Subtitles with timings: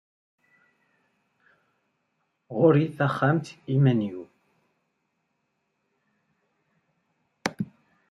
[2.57, 4.19] Ɣur-i taxxamt i iman-iw.